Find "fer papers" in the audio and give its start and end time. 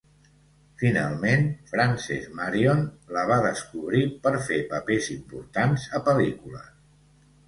4.47-5.11